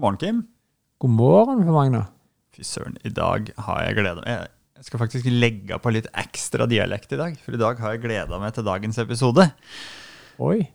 God 0.00 0.06
morgen, 0.06 0.16
Kim. 0.16 0.38
God 0.98 1.10
morgen 1.12 1.58
for 1.66 1.74
Magne. 1.76 1.98
Fy 2.56 2.64
søren, 2.64 2.94
i 3.04 3.10
dag 3.12 3.50
har 3.66 3.82
jeg 3.84 3.98
gleda 3.98 4.22
meg. 4.24 4.46
Jeg 4.80 4.86
skal 4.86 5.00
faktisk 5.02 5.26
legge 5.28 5.76
på 5.76 5.92
litt 5.92 6.06
ekstra 6.16 6.64
dialekt 6.70 7.12
i 7.12 7.18
dag, 7.20 7.34
for 7.44 7.52
i 7.52 7.60
dag 7.60 7.76
har 7.84 7.92
jeg 7.92 8.00
gleda 8.06 8.38
meg 8.40 8.54
til 8.56 8.64
dagens 8.64 8.96
episode. 9.02 9.44
Oi. 10.40 10.70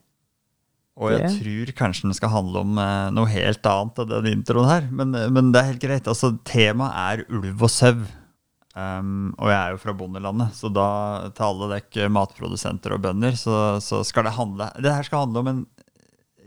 Og 1.02 1.10
jeg 1.10 1.24
Det- 1.24 1.42
tror 1.42 1.74
kanskje 1.74 2.04
den 2.04 2.14
skal 2.14 2.30
handle 2.30 2.60
om 2.62 2.78
eh, 2.78 3.10
noe 3.18 3.26
helt 3.26 3.66
annet 3.66 3.98
enn 3.98 4.10
den 4.14 4.44
introen 4.44 4.70
her. 4.70 4.88
Men, 4.92 5.16
eh, 5.16 5.28
men 5.30 5.52
det 5.52 5.60
er 5.64 5.72
helt 5.74 5.82
greit. 5.82 6.06
Altså, 6.08 6.38
Temaet 6.46 6.94
er 6.94 7.26
ulv 7.34 7.64
og 7.64 7.70
sau. 7.70 8.06
Um, 8.78 9.34
og 9.40 9.48
jeg 9.48 9.56
er 9.58 9.72
jo 9.72 9.78
fra 9.78 9.94
bondelandet, 9.94 10.52
så 10.54 10.68
da 10.72 11.30
til 11.30 11.46
alle 11.46 11.80
dere 11.80 12.10
matprodusenter 12.10 12.92
og 12.94 13.02
bønder, 13.02 13.32
så, 13.32 13.80
så 13.82 14.04
skal 14.06 14.26
det 14.26 14.34
handle 14.34 14.70
Det 14.84 14.92
her 14.94 15.02
skal 15.02 15.20
handle 15.26 15.40
om 15.40 15.48
en 15.48 15.66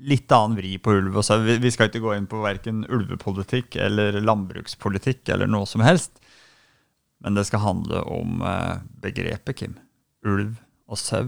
litt 0.01 0.33
annen 0.35 0.59
vri 0.59 0.77
på 0.83 0.95
ulv 0.99 1.21
og 1.21 1.27
sau. 1.27 1.41
Vi, 1.43 1.73
skal 1.75 1.91
ikke 1.91 2.05
gå 2.05 2.15
inn 2.17 2.29
på 2.31 2.43
verken 2.45 2.85
ulvepolitikk 2.87 3.79
eller 3.83 4.21
landbrukspolitikk 4.23 5.35
eller 5.35 5.51
noe 5.51 5.69
som 5.69 5.85
helst. 5.85 6.23
Men 7.25 7.35
det 7.35 7.49
skal 7.49 7.65
handle 7.65 8.05
om 8.07 8.43
eh, 8.47 8.79
begrepet, 9.03 9.59
Kim. 9.59 9.77
Ulv 10.27 10.55
og 10.89 11.01
sau. 11.01 11.27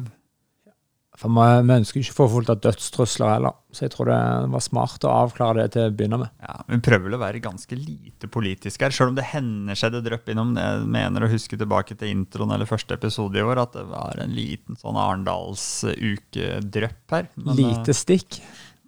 For 1.21 1.29
vi, 1.29 1.75
ønsker 1.75 2.01
ikke 2.01 2.15
å 2.15 2.19
få 2.23 2.27
fullt 2.33 2.51
av 2.53 2.61
dødstrusler 2.65 3.30
heller, 3.35 3.55
så 3.77 3.80
jeg 3.85 3.93
tror 3.93 4.09
det 4.09 4.21
var 4.55 4.63
smart 4.65 5.05
å 5.05 5.11
avklare 5.27 5.59
det 5.59 5.66
til 5.75 5.83
å 5.85 5.93
begynne 5.93 6.19
med. 6.23 6.30
Ja, 6.41 6.55
Vi 6.71 6.79
prøver 6.87 7.05
vel 7.09 7.16
å 7.19 7.21
være 7.21 7.43
ganske 7.45 7.77
lite 7.77 8.27
politiske 8.33 8.85
her, 8.87 8.95
sjøl 8.95 9.11
om 9.13 9.19
det 9.19 9.33
hender 9.35 9.77
seg 9.77 9.93
det 9.93 10.01
drypper 10.07 10.33
innom. 10.33 10.55
Jeg 10.57 10.87
mener 10.97 11.27
å 11.27 11.33
huske 11.33 11.59
tilbake 11.61 11.93
til 12.01 12.09
introen 12.15 12.55
eller 12.57 12.71
første 12.71 12.97
episode 12.97 13.37
i 13.37 13.45
år 13.45 13.61
at 13.66 13.73
det 13.77 13.85
var 13.91 14.15
en 14.23 14.33
liten 14.33 14.80
sånn 14.80 14.97
Arendalsuke-drypp 15.02 17.05
her. 17.13 17.25
Men, 17.37 17.52
Lite 17.59 17.93
stikk. 17.97 18.41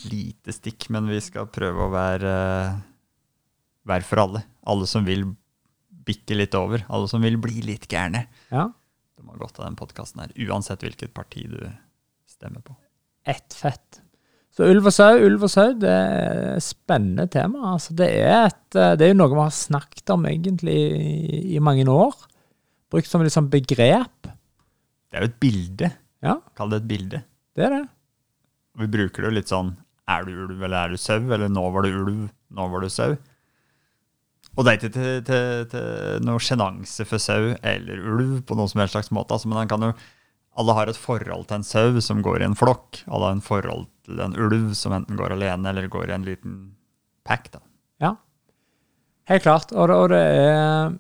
Lite 0.09 0.55
stikk, 0.55 0.89
men 0.95 1.09
vi 1.11 1.21
skal 1.23 1.49
prøve 1.53 1.87
å 1.87 1.93
være, 1.93 2.33
eh, 2.33 2.77
være 3.89 4.07
for 4.09 4.23
alle. 4.25 4.45
Alle 4.67 4.89
som 4.91 5.05
vil 5.07 5.27
bikke 6.03 6.37
litt 6.39 6.55
over. 6.59 6.85
Alle 6.89 7.09
som 7.11 7.23
vil 7.23 7.37
bli 7.41 7.63
litt 7.63 7.87
gærne. 7.91 8.27
Ja. 8.51 8.69
De 9.19 9.27
har 9.29 9.39
godt 9.39 9.61
av 9.61 9.69
den 9.69 9.79
podkasten 9.79 10.25
her, 10.25 10.33
uansett 10.49 10.83
hvilket 10.83 11.15
parti 11.15 11.45
du 11.51 11.61
stemmer 12.27 12.65
på. 12.65 12.75
Ett 13.29 13.55
fett. 13.55 14.01
Så 14.53 14.67
ulv 14.69 14.91
og 14.91 14.93
sau, 14.93 15.15
ulv 15.17 15.47
og 15.47 15.51
sau, 15.53 15.71
det 15.81 15.89
er 15.89 16.57
et 16.59 16.65
spennende 16.67 17.25
tema. 17.33 17.71
Altså, 17.73 17.95
det, 17.97 18.11
er 18.21 18.51
et, 18.51 18.77
eh, 18.77 18.95
det 19.01 19.07
er 19.07 19.15
jo 19.15 19.21
noe 19.23 19.33
vi 19.33 19.41
har 19.41 19.55
snakket 19.57 20.13
om 20.13 20.27
egentlig 20.29 20.77
i, 20.77 21.57
i 21.57 21.63
mange 21.65 21.87
år. 21.89 22.13
Brukt 22.93 23.09
som 23.09 23.25
sånn 23.33 23.49
begrep. 23.53 24.29
Det 24.29 25.17
er 25.17 25.25
jo 25.25 25.31
et 25.31 25.41
bilde. 25.41 25.89
Ja, 26.23 26.37
Kall 26.59 26.75
det 26.75 26.83
et 26.83 26.91
bilde. 26.91 27.23
det 27.57 27.65
er 27.65 27.73
det. 27.79 27.83
Vi 28.81 28.89
bruker 28.89 29.23
det 29.23 29.29
jo 29.31 29.37
litt 29.37 29.51
sånn 29.53 29.75
Er 30.09 30.25
du 30.27 30.33
ulv, 30.33 30.57
eller 30.63 30.79
er 30.79 30.95
du 30.95 31.01
sau? 31.01 31.21
Eller 31.21 31.51
nå 31.53 31.63
var 31.75 31.85
du 31.85 31.93
ulv, 31.93 32.25
nå 32.53 32.69
var 32.73 32.83
du 32.83 32.91
sau. 32.93 33.15
Og 34.53 34.65
det 34.65 34.73
er 34.73 34.79
ikke 34.79 34.93
til, 34.93 35.13
til, 35.25 35.63
til 35.73 36.27
noe 36.27 36.43
sjenanse 36.43 37.07
for 37.09 37.23
sau 37.23 37.55
eller 37.57 38.03
ulv 38.03 38.43
på 38.45 38.57
noen 38.59 38.69
som 38.69 38.83
helst 38.83 38.97
slags 38.99 39.13
måte. 39.15 39.33
Altså, 39.33 39.49
men 39.49 39.71
jo, 39.87 39.93
alle 40.61 40.75
har 40.77 40.91
et 40.91 40.99
forhold 41.01 41.47
til 41.49 41.61
en 41.61 41.65
sau 41.65 42.01
som 42.05 42.21
går 42.25 42.43
i 42.43 42.49
en 42.51 42.59
flokk. 42.59 43.01
Alle 43.09 43.31
har 43.31 43.39
en 43.39 43.45
forhold 43.45 43.87
til 44.05 44.21
en 44.21 44.37
ulv 44.37 44.75
som 44.77 44.93
enten 44.93 45.17
går 45.17 45.33
alene 45.39 45.73
eller 45.73 45.89
går 45.93 46.11
i 46.11 46.17
en 46.19 46.27
liten 46.29 46.59
pack. 47.25 47.49
da. 47.55 47.63
Ja. 48.03 48.13
Helt 49.31 49.47
klart. 49.47 49.73
Og 49.73 49.89
det, 49.89 49.97
og 49.97 50.13
det 50.13 50.23
er 50.27 50.99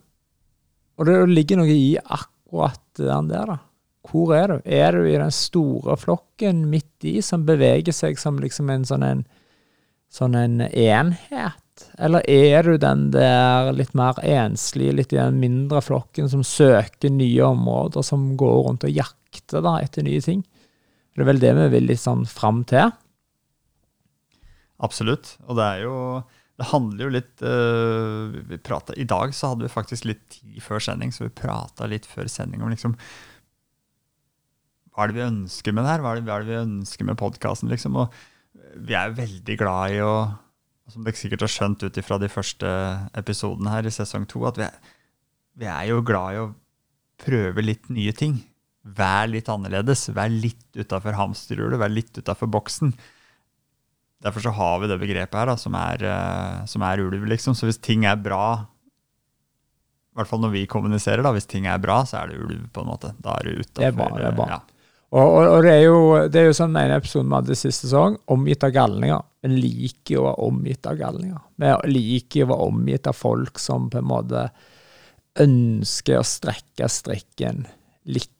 Og 1.01 1.07
det 1.09 1.15
ligger 1.33 1.59
noe 1.59 1.73
i 1.73 1.97
akkurat 1.99 2.83
den 3.01 3.29
der, 3.29 3.49
da. 3.49 3.59
Hvor 4.09 4.35
er 4.35 4.51
du? 4.51 4.57
Er 4.65 4.97
du 4.97 5.07
i 5.07 5.19
den 5.19 5.35
store 5.35 5.97
flokken 6.01 6.65
midt 6.71 7.07
i, 7.07 7.21
som 7.23 7.47
beveger 7.47 7.95
seg 7.95 8.19
som 8.19 8.41
liksom 8.43 8.71
en 8.73 8.87
sånn 8.89 9.05
en, 9.07 9.27
sånn 10.11 10.35
en 10.39 10.61
enhet? 10.67 11.59
Eller 12.03 12.27
er 12.29 12.67
du 12.67 12.77
den 12.81 13.09
der 13.15 13.71
litt 13.75 13.95
mer 13.99 14.19
enslige, 14.27 14.97
litt 14.99 15.15
i 15.15 15.21
den 15.21 15.39
mindre 15.41 15.81
flokken 15.85 16.29
som 16.31 16.43
søker 16.47 17.15
nye 17.15 17.47
områder, 17.47 18.05
som 18.07 18.33
går 18.39 18.59
rundt 18.67 18.87
og 18.89 18.93
jakter 18.93 19.63
da, 19.65 19.79
etter 19.81 20.05
nye 20.07 20.21
ting? 20.25 20.43
Det 21.13 21.25
er 21.25 21.29
vel 21.29 21.43
det 21.43 21.55
vi 21.59 21.71
vil 21.77 21.91
litt 21.91 22.03
sånn 22.03 22.25
fram 22.29 22.63
til. 22.69 22.93
Absolutt. 24.83 25.37
Og 25.47 25.59
det 25.59 25.67
er 25.67 25.85
jo 25.87 25.99
Det 26.59 26.69
handler 26.69 27.05
jo 27.05 27.11
litt 27.11 27.43
øh, 27.49 28.59
pratet, 28.63 28.99
I 29.01 29.07
dag 29.09 29.33
så 29.35 29.53
hadde 29.53 29.65
vi 29.65 29.73
faktisk 29.73 30.05
litt 30.05 30.21
tid 30.31 30.61
før 30.63 30.83
sending, 30.85 31.11
så 31.11 31.25
vi 31.25 31.33
prata 31.35 31.89
litt 31.89 32.05
før 32.07 32.29
sending 32.29 32.63
om 32.63 32.71
liksom 32.71 32.93
Hva 34.93 35.05
er 35.05 35.13
det 35.13 35.19
vi 35.19 35.25
ønsker 35.25 35.75
med 35.75 35.87
det 35.87 35.93
her? 35.95 36.05
Hva 36.05 36.13
er 36.13 36.21
det, 36.21 36.27
hva 36.29 36.37
er 36.37 36.45
det 36.45 36.53
vi 36.53 36.61
ønsker 36.61 37.09
med 37.09 37.19
podkasten? 37.21 37.71
Liksom? 37.73 37.97
Og 37.97 38.17
vi 38.85 38.97
er 38.97 39.15
veldig 39.17 39.57
glad 39.61 39.97
i 39.97 40.01
å 40.05 40.15
Som 40.93 41.07
dere 41.07 41.17
sikkert 41.17 41.45
har 41.47 41.53
skjønt 41.53 41.85
ut 41.87 41.97
ifra 41.97 42.19
de 42.21 42.29
første 42.29 42.69
episodene 43.17 43.71
her 43.73 43.87
i 43.87 43.93
sesong 43.95 44.27
to, 44.29 44.43
at 44.45 44.59
vi 44.59 44.65
er, 44.67 44.75
vi 45.57 45.69
er 45.71 45.87
jo 45.89 46.03
glad 46.05 46.35
i 46.35 46.41
å 46.43 46.49
prøve 47.23 47.63
litt 47.65 47.87
nye 47.95 48.13
ting. 48.13 48.41
Vær 48.83 49.31
litt 49.31 49.49
annerledes. 49.49 50.09
Vær 50.13 50.29
litt 50.29 50.75
utafor 50.77 51.17
hamsterhjulet. 51.17 51.79
Vær 51.81 51.93
litt 51.93 52.19
utafor 52.19 52.51
boksen. 52.51 52.93
Derfor 54.27 54.45
så 54.45 54.53
har 54.59 54.83
vi 54.83 54.91
det 54.91 54.99
begrepet 55.01 55.39
her, 55.39 55.49
da, 55.51 55.57
som 55.59 55.79
er, 55.79 56.03
eh, 56.07 56.67
som 56.71 56.83
er 56.87 57.03
ulv, 57.03 57.25
liksom. 57.31 57.57
Så 57.59 57.71
hvis 57.71 57.81
ting 57.83 58.05
er 58.07 58.19
bra, 58.19 58.67
i 60.13 60.19
hvert 60.19 60.29
fall 60.29 60.43
når 60.43 60.53
vi 60.59 60.67
kommuniserer, 60.71 61.25
da, 61.25 61.33
hvis 61.35 61.49
ting 61.51 61.67
er 61.71 61.81
bra, 61.83 62.03
så 62.07 62.21
er 62.21 62.31
det 62.31 62.43
ulv, 62.43 62.69
på 62.75 62.85
en 62.85 62.91
måte. 62.91 63.15
Da 63.23 63.39
er 63.39 63.49
du 63.49 63.63
utafor. 63.63 63.81
Det 63.81 63.89
er 63.89 63.99
bare 63.99 64.35
bra. 64.37 64.49
Ja. 64.59 64.61
Og, 65.13 65.21
og, 65.21 65.43
og 65.45 65.63
det 65.67 65.73
er 65.75 65.83
jo 65.85 65.97
det 66.33 66.41
er 66.41 66.47
jo 66.49 66.57
sånn 66.57 66.73
den 66.73 66.87
ene 66.87 66.97
episoden 66.97 67.29
vi 67.29 67.37
hadde 67.37 67.57
sist 67.59 67.85
sesong, 67.85 68.17
omgitt 68.33 68.65
av 68.65 68.73
galninger. 68.73 69.25
Vi 69.45 69.51
liker 69.53 70.17
jo 70.17 70.23
å 70.23 70.29
være 70.31 70.47
omgitt 70.49 70.89
av 70.89 71.01
galninger. 71.01 71.43
Vi 71.61 71.73
liker 71.93 72.41
jo 72.41 72.47
å 72.47 72.53
være 72.55 72.69
omgitt 72.71 73.11
av 73.11 73.19
folk 73.19 73.61
som 73.61 73.91
på 73.93 74.01
en 74.01 74.09
måte 74.09 74.47
ønsker 75.43 76.21
å 76.21 76.27
strekke 76.27 76.89
strikken 76.93 77.67
litt 78.09 78.31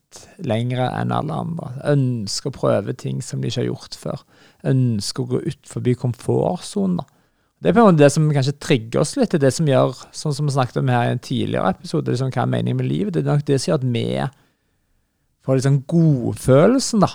lengre 0.45 0.89
enn 0.97 1.13
alle 1.13 1.39
andre. 1.45 1.71
Ønsker 1.93 2.51
å 2.51 2.57
prøve 2.57 2.93
ting 2.97 3.21
som 3.25 3.41
de 3.41 3.49
ikke 3.49 3.63
har 3.63 3.69
gjort 3.69 3.97
før. 3.97 4.23
Ønsker 4.69 5.23
å 5.23 5.31
gå 5.33 5.41
ut 5.45 5.69
forbi 5.69 5.95
komfortsonen. 5.97 7.01
Det 7.63 7.71
er 7.71 7.75
på 7.77 7.79
en 7.79 7.93
måte 7.93 8.03
det 8.03 8.11
som 8.11 8.25
kanskje 8.33 8.57
trigger 8.59 9.05
oss 9.05 9.13
litt, 9.15 9.31
det 9.31 9.37
er 9.39 9.45
det 9.45 9.53
som 9.55 9.69
gjør, 9.69 9.93
sånn 10.11 10.33
som 10.35 10.49
vi 10.49 10.55
snakket 10.57 10.81
om 10.81 10.89
her 10.91 11.07
i 11.07 11.13
en 11.13 11.21
tidligere 11.23 11.69
episode, 11.71 12.11
liksom, 12.11 12.33
hva 12.35 12.43
er 12.43 12.49
meningen 12.51 12.81
med 12.81 12.89
livet? 12.89 13.13
Det 13.15 13.21
er 13.21 13.29
nok 13.29 13.45
det 13.47 13.59
som 13.61 13.69
gjør 13.69 13.79
at 13.79 13.85
vi 13.87 14.07
får 15.43 15.63
sånn 15.65 15.83
godfølelsen, 15.89 17.03
da. 17.03 17.11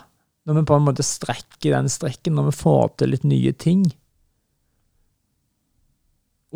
Når 0.49 0.61
vi 0.61 0.67
på 0.69 0.77
en 0.79 0.87
måte 0.87 1.05
strekker 1.05 1.75
den 1.75 1.91
strikken, 1.93 2.37
når 2.39 2.51
vi 2.51 2.61
får 2.61 2.93
til 3.01 3.13
litt 3.13 3.25
nye 3.29 3.53
ting. 3.53 3.83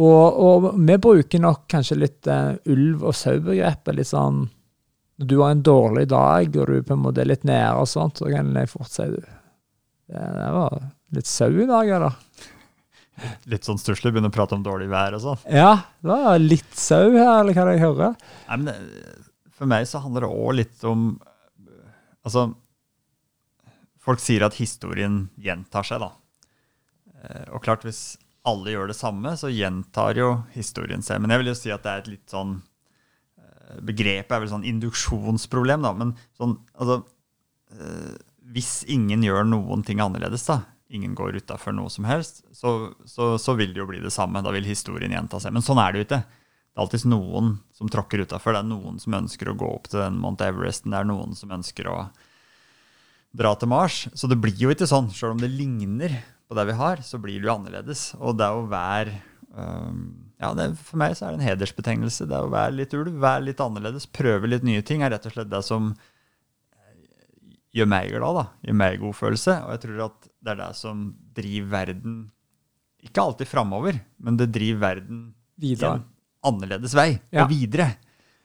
Og, 0.01 0.39
og 0.41 0.69
vi 0.81 0.97
bruker 0.97 1.43
nok 1.43 1.67
kanskje 1.69 1.99
litt 2.01 2.29
uh, 2.31 2.55
ulv- 2.73 3.05
og 3.05 3.17
sau-begrepet 3.17 3.99
litt 3.99 4.09
sånn 4.09 4.47
Når 5.21 5.29
du 5.29 5.35
har 5.43 5.53
en 5.53 5.65
dårlig 5.67 6.07
dag, 6.09 6.57
og 6.57 6.71
du 6.71 6.79
på 6.81 6.95
en 6.97 7.03
måte 7.03 7.21
er 7.21 7.29
litt 7.29 7.45
nede 7.45 7.75
og 7.77 7.91
sånt, 7.91 8.17
så 8.17 8.31
kan 8.33 8.55
jeg 8.57 8.71
fort 8.73 8.89
si 8.89 9.05
du 9.13 9.19
Det, 9.21 10.49
var 10.57 10.79
litt 11.13 11.29
sau 11.29 11.51
i 11.53 11.69
dag, 11.69 11.91
eller? 11.99 12.17
Litt 13.53 13.69
sånn 13.69 13.81
stusslig, 13.81 14.15
begynne 14.15 14.33
å 14.33 14.35
prate 14.35 14.57
om 14.57 14.65
dårlig 14.65 14.89
vær 14.89 15.19
og 15.19 15.21
sånn. 15.27 15.45
Ja, 15.53 15.75
det 16.01 16.09
var 16.09 16.41
litt 16.41 16.73
sau 16.73 17.13
her, 17.13 17.43
eller 17.43 17.53
hva 17.53 17.67
jeg 17.69 17.85
hører? 17.85 18.17
Nei, 18.49 18.57
men 18.57 18.71
det, 18.71 19.13
for 19.53 19.69
meg 19.71 19.85
så 19.87 20.01
handler 20.03 20.25
det 20.25 20.33
òg 20.33 20.57
litt 20.59 20.89
om 20.89 21.05
Altså, 22.27 22.53
folk 24.03 24.21
sier 24.23 24.45
at 24.47 24.59
historien 24.59 25.25
gjentar 25.41 25.87
seg, 25.87 26.03
da. 26.05 26.13
Eh, 27.23 27.47
Og 27.55 27.63
klart, 27.65 27.85
hvis 27.87 28.17
alle 28.47 28.73
gjør 28.75 28.91
det 28.91 28.99
samme, 28.99 29.37
så 29.39 29.51
gjentar 29.53 30.19
jo 30.19 30.33
historien 30.57 31.03
seg. 31.03 31.21
Men 31.23 31.31
jeg 31.31 31.43
vil 31.43 31.53
jo 31.53 31.59
si 31.59 31.71
at 31.75 31.85
det 31.85 31.93
er 31.93 32.03
et 32.03 32.13
litt 32.17 32.33
sånn 32.33 32.57
eh, 33.39 33.79
Begrepet 33.87 34.35
er 34.35 34.43
vel 34.43 34.51
sånn 34.51 34.67
induksjonsproblem, 34.67 35.83
da. 35.87 35.93
Men 35.95 36.15
sånn, 36.39 36.57
altså 36.75 37.01
eh, 37.79 38.17
Hvis 38.53 38.83
ingen 38.91 39.23
gjør 39.25 39.47
noen 39.49 39.85
ting 39.87 40.03
annerledes, 40.03 40.45
da, 40.51 40.61
ingen 40.93 41.15
går 41.17 41.39
utafor 41.41 41.73
noe 41.73 41.89
som 41.91 42.05
helst, 42.05 42.43
så, 42.53 42.93
så, 43.09 43.37
så 43.41 43.55
vil 43.57 43.71
det 43.73 43.81
jo 43.81 43.87
bli 43.89 44.03
det 44.03 44.13
samme. 44.13 44.43
Da 44.45 44.51
vil 44.53 44.67
historien 44.69 45.15
gjenta 45.15 45.39
seg. 45.41 45.55
Men 45.55 45.65
sånn 45.65 45.81
er 45.81 45.93
det 45.95 46.03
jo 46.03 46.09
ikke. 46.11 46.23
Det 46.73 46.81
er 46.81 46.85
alltid 46.87 47.05
noen 47.13 47.57
som 47.77 47.89
tråkker 47.93 48.23
utafor. 48.25 48.57
Det 48.57 48.63
er 48.63 48.69
noen 48.71 49.01
som 49.03 49.17
ønsker 49.19 49.51
å 49.51 49.57
gå 49.61 49.69
opp 49.69 49.91
til 49.93 50.01
den 50.01 50.17
Mount 50.23 50.41
Everesten. 50.41 50.95
Det 50.95 51.03
er 51.03 51.09
noen 51.09 51.37
som 51.37 51.53
ønsker 51.53 51.89
å 51.93 51.97
dra 53.37 53.53
til 53.61 53.69
Mars. 53.69 54.07
Så 54.17 54.29
det 54.31 54.39
blir 54.41 54.57
jo 54.57 54.73
ikke 54.73 54.89
sånn. 54.89 55.11
Selv 55.13 55.37
om 55.37 55.43
det 55.43 55.53
ligner 55.53 56.15
på 56.49 56.57
det 56.57 56.65
vi 56.71 56.79
har, 56.79 57.03
så 57.05 57.21
blir 57.21 57.43
det 57.43 57.51
jo 57.51 57.55
annerledes. 57.59 58.07
Og 58.21 58.39
det 58.41 58.49
å 58.49 58.65
være 58.73 59.19
um, 59.53 60.01
ja, 60.41 60.55
det, 60.57 60.71
For 60.81 61.01
meg 61.01 61.13
så 61.19 61.27
er 61.27 61.35
det 61.35 61.43
en 61.43 61.51
hedersbetegnelse. 61.51 62.29
Det 62.31 62.41
å 62.41 62.49
være 62.53 62.79
litt 62.79 62.97
ulv, 62.97 63.21
være 63.21 63.51
litt 63.51 63.61
annerledes, 63.61 64.09
prøve 64.09 64.49
litt 64.49 64.65
nye 64.65 64.85
ting, 64.87 65.05
er 65.05 65.13
rett 65.13 65.29
og 65.29 65.37
slett 65.37 65.53
det 65.53 65.61
som 65.69 65.93
gjør 67.73 67.89
meg 67.89 68.13
glad. 68.13 68.39
da, 68.41 68.47
Gjør 68.69 68.79
meg 68.81 69.01
god 69.03 69.19
følelse. 69.19 69.59
Og 69.67 69.75
jeg 69.77 69.85
tror 69.85 70.07
at 70.09 70.31
det 70.43 70.55
er 70.55 70.63
det 70.65 70.71
som 70.81 71.05
driver 71.37 71.75
verden 71.77 72.17
Ikke 73.03 73.23
alltid 73.23 73.49
framover, 73.51 74.01
men 74.23 74.41
det 74.41 74.53
driver 74.55 74.83
verden 74.89 75.23
Videre. 75.63 76.01
Annerledes 76.45 76.95
vei 76.99 77.21
Ja. 77.33 77.45
og 77.45 77.51
videre. 77.53 77.93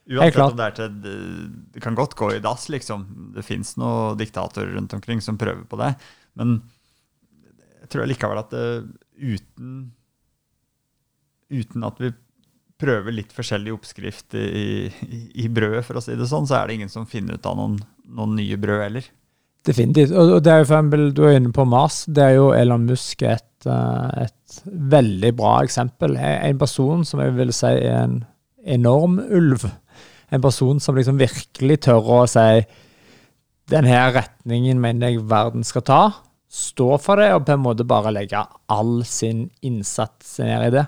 Uansett 0.07 0.39
om 0.39 0.55
det 0.55 0.65
er 0.69 0.75
til 0.77 0.94
det, 1.03 1.15
det 1.75 1.81
kan 1.83 1.95
godt 1.97 2.15
gå 2.15 2.29
i 2.35 2.39
dass, 2.39 2.69
liksom. 2.71 3.33
Det 3.35 3.44
fins 3.44 3.73
noen 3.77 4.15
diktatorer 4.17 4.71
rundt 4.77 4.94
omkring 4.95 5.19
som 5.21 5.38
prøver 5.38 5.65
på 5.67 5.79
det. 5.81 5.89
Men 6.39 6.61
jeg 7.81 7.89
tror 7.91 8.07
likevel 8.07 8.39
at 8.39 8.49
det, 8.55 8.63
uten 9.19 9.91
uten 11.49 11.83
at 11.88 11.99
vi 12.03 12.11
prøver 12.77 13.15
litt 13.15 13.31
forskjellig 13.33 13.71
oppskrift 13.73 14.35
i, 14.38 14.88
i, 15.07 15.19
i 15.45 15.47
brødet, 15.49 15.85
for 15.88 15.97
å 15.97 16.03
si 16.03 16.15
det 16.19 16.27
sånn, 16.29 16.45
så 16.47 16.59
er 16.59 16.67
det 16.67 16.75
ingen 16.77 16.91
som 16.94 17.07
finner 17.09 17.39
ut 17.39 17.47
av 17.49 17.55
noen, 17.57 17.79
noen 18.05 18.35
nye 18.38 18.57
brød 18.59 18.83
heller. 18.83 19.07
Definitivt. 19.65 20.12
Og, 20.12 20.44
det 20.44 20.51
er 20.51 20.62
jo 20.62 20.68
for 20.69 20.77
eksempel, 20.77 21.13
Du 21.15 21.24
er 21.25 21.38
inne 21.39 21.51
på 21.51 21.65
Mars. 21.65 22.06
Det 22.06 22.24
er 22.24 22.38
jo 22.38 22.51
Elon 22.56 22.86
Musk 22.88 23.21
et, 23.24 23.65
eh, 23.65 24.25
et 24.27 24.62
veldig 24.65 25.33
bra 25.36 25.63
eksempel. 25.63 26.18
En 26.18 26.57
person 26.57 27.06
som 27.06 27.19
jeg 27.19 27.36
vil 27.36 27.54
si 27.54 27.68
er 27.68 28.04
en 28.04 28.25
enorm 28.63 29.19
ulv. 29.19 29.65
En 30.31 30.42
person 30.42 30.80
som 30.80 30.95
liksom 30.95 31.19
virkelig 31.19 31.81
tør 31.88 32.12
å 32.21 32.21
si 32.27 32.65
den 33.71 33.86
her 33.86 34.13
retningen 34.15 34.80
mener 34.80 35.12
jeg 35.12 35.27
verden 35.27 35.63
skal 35.68 35.83
ta. 35.88 36.01
Stå 36.48 36.95
for 37.04 37.19
det, 37.19 37.33
og 37.36 37.44
på 37.45 37.57
en 37.57 37.65
måte 37.65 37.88
bare 37.88 38.13
legge 38.15 38.39
all 38.71 39.01
sin 39.04 39.50
innsats 39.62 40.38
ned 40.39 40.69
i 40.69 40.75
det. 40.77 40.86